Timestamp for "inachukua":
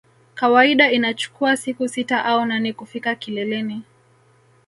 0.91-1.57